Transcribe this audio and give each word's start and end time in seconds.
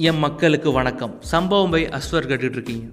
என் 0.00 0.18
மக்களுக்கு 0.18 0.72
வணக்கம். 0.72 1.14
சம்பவம் 1.20 1.70
பை 1.70 1.86
அஸ்வர் 1.86 2.42
இருக்கீங்க 2.42 2.86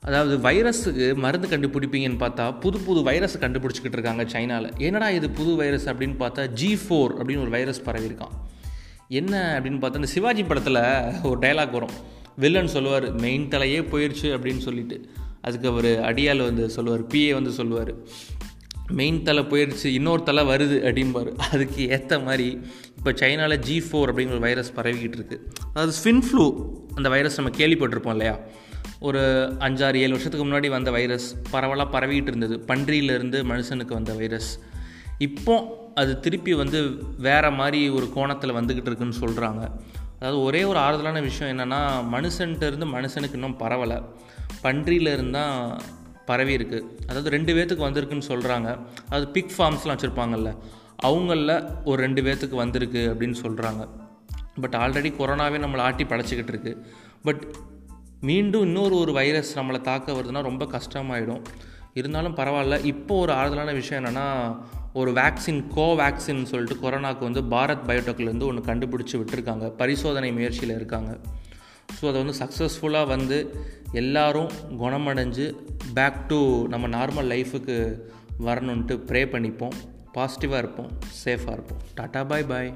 அதாவது 0.00 0.36
வைரஸுக்கு 0.36 1.14
மருந்து 1.14 1.48
கண்டுபிடிப்பீங்கன்னு 1.48 2.20
பார்த்தா 2.22 2.60
புது 2.60 2.78
புது 2.78 3.02
வைரஸ் 3.02 3.38
கண்டுபிடிச்சிக்கிட்டு 3.38 3.92
இருக்காங்க 3.92 4.24
சைனாவில் 4.24 4.70
என்னடா 4.78 5.10
இது 5.10 5.30
புது 5.30 5.54
வைரஸ் 5.56 5.88
அப்படின்னு 5.88 6.14
பார்த்தா 6.22 6.46
ஜி 6.46 6.74
ஃபோர் 6.74 7.12
அப்படின்னு 7.18 7.40
ஒரு 7.40 7.50
வைரஸ் 7.50 7.82
பரவியிருக்கான். 7.82 8.34
என்ன 9.08 9.60
அப்படின்னு 9.60 9.82
பார்த்தா 9.84 9.94
இந்த 9.94 10.06
சிவாஜி 10.06 10.44
படத்தில் 10.44 10.80
ஒரு 11.22 11.38
டைலாக் 11.38 11.70
வரும். 11.70 11.94
வில்லன் 12.36 12.74
சொல்லுவார் 12.76 13.12
மெயின் 13.12 13.48
தலையே 13.48 13.82
போயிடுச்சு 13.92 14.32
அப்படின்னு 14.36 14.58
சொல்லிட்டு. 14.58 15.08
அதுக்கு 15.40 15.68
அவர் 15.68 15.84
அடியால் 15.84 16.44
வந்து 16.44 16.70
சொல்லுவார் 16.70 17.06
பிஏ 17.06 17.32
வந்து 17.32 17.50
சொல்லுவார். 17.50 17.94
மெயின் 18.92 19.22
தலை 19.22 19.42
போயிடுச்சு 19.42 19.84
இன்னொரு 19.84 20.22
தலை 20.22 20.44
வருது 20.44 20.76
அப்படிம்பாரு. 20.88 21.38
அதுக்கு 21.52 21.88
ஏற்ற 21.88 22.18
மாதிரி 22.18 22.60
இப்போ 22.96 23.12
சைனாவில் 23.12 23.58
ஜி 23.58 23.78
ஃபோர் 23.78 24.10
அப்படிங்கிற 24.12 24.38
வைரஸ் 24.38 24.72
பரவிக்கிட்டு 24.72 25.18
இருக்குது 25.18 25.40
அதாவது 25.68 25.92
ஸ்வின் 25.92 26.22
ஃப்ளூ 26.26 26.46
அந்த 26.94 27.08
வைரஸ் 27.08 27.40
நம்ம 27.40 27.56
கேள்விப்பட்டிருப்போம் 27.56 28.10
இல்லையா? 28.10 28.38
ஒரு 29.00 29.20
அஞ்சாறு 29.58 29.94
ஏழு 29.94 30.08
வருஷத்துக்கு 30.08 30.46
முன்னாடி 30.46 30.68
வந்த 30.68 30.90
வைரஸ் 30.90 31.36
பரவலாக 31.50 31.98
பரவிக்கிட்டு 31.98 32.32
இருந்தது. 32.32 32.64
பன்றியிலேருந்து 32.66 33.38
மனுஷனுக்கு 33.52 33.92
வந்த 33.92 34.12
வைரஸ் 34.12 34.58
இப்போ 35.18 35.84
அது 35.94 36.20
திருப்பி 36.20 36.54
வந்து 36.54 36.98
வேறு 37.18 37.50
மாதிரி 37.50 37.88
ஒரு 37.88 38.12
கோணத்தில் 38.14 38.52
வந்துக்கிட்டு 38.52 38.90
இருக்குன்னு 38.90 39.20
சொல்கிறாங்க 39.20 39.70
அதாவது 40.18 40.42
ஒரே 40.42 40.64
ஒரு 40.64 40.78
ஆறுதலான 40.78 41.22
விஷயம் 41.22 41.58
என்னென்னா 41.58 41.80
மனுஷன்கிட்ட 42.12 42.66
இருந்து 42.66 42.86
மனுஷனுக்கு 42.86 43.32
இன்னும் 43.32 43.56
பரவலை. 43.58 44.02
பன்றியில 44.62 45.30
தான் 45.30 45.80
பரவி 46.26 46.56
இருக்குது 46.56 46.82
அதாவது 47.06 47.30
ரெண்டு 47.30 47.54
பேர்த்துக்கு 47.54 47.84
வந்திருக்குன்னு 47.88 48.22
சொல்கிறாங்க 48.28 48.78
அது 49.08 49.28
பிக் 49.28 49.52
ஃபார்ம்ஸ்லாம் 49.58 49.94
வச்சுருப்பாங்கல்ல. 49.94 50.56
அவங்களில் 51.02 51.70
ஒரு 51.84 52.02
ரெண்டு 52.02 52.22
பேர்த்துக்கு 52.22 52.54
வந்திருக்கு 52.54 53.16
அப்படின்னு 53.18 53.34
சொல்கிறாங்க 53.42 53.88
பட் 54.60 54.74
ஆல்ரெடி 54.74 55.12
கொரோனாவே 55.12 55.58
நம்மளை 55.58 55.76
ஆட்டி 55.76 56.04
படைச்சிக்கிட்டு 56.04 56.48
இருக்கு. 56.48 56.86
பட் 57.22 57.56
மீண்டும் 58.20 58.62
இன்னொரு 58.62 58.96
ஒரு 58.96 59.12
வைரஸ் 59.12 59.58
நம்மளை 59.58 59.80
தாக்க 59.80 60.12
வருதுன்னா 60.12 60.42
ரொம்ப 60.42 60.64
கஷ்டமாயிடும். 60.64 61.42
இருந்தாலும் 61.94 62.36
பரவாயில்ல. 62.36 62.84
இப்போ 62.84 63.14
ஒரு 63.14 63.32
ஆறுதலான 63.32 63.72
விஷயம் 63.72 64.04
என்னென்னா 64.04 64.56
ஒரு 64.92 65.12
வேக்சின் 65.12 65.64
கோவேக்சின் 65.76 66.42
சொல்லிட்டு 66.42 66.90
கொரோனாவுக்கு 66.90 67.18
வந்து 67.18 67.42
பாரத் 67.42 67.84
பயோடெக்லேருந்து 67.86 68.46
ஒன்று 68.46 68.74
கண்டுபிடிச்சி 68.74 69.12
விட்டுருக்காங்க. 69.12 69.68
பரிசோதனை 69.70 70.32
முயற்சியில் 70.32 70.74
இருக்காங்க. 70.74 71.18
ஸோ 72.00 72.08
அதை 72.08 72.22
வந்து 72.22 72.38
சக்ஸஸ்ஃபுல்லாக 72.38 73.06
வந்து 73.06 73.54
எல்லோரும் 73.92 74.50
குணமடைஞ்சு 74.70 75.54
பேக் 75.94 76.26
டு 76.28 76.66
நம்ம 76.68 76.88
நார்மல் 76.88 77.30
லைஃபுக்கு 77.32 78.00
வரணுன்ட்டு 78.40 78.94
ப்ரே 79.10 79.22
பண்ணிப்போம். 79.34 79.76
பாசிட்டிவாக 80.14 80.58
இருப்போம். 80.58 80.90
சேஃபாக 81.24 81.56
இருப்போம். 81.56 81.80
டாட்டா 81.96 82.28
பாய் 82.28 82.44
பாய் 82.44 82.74